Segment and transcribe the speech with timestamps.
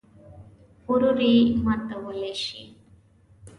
[0.85, 2.61] غرور یې ماتولی شي.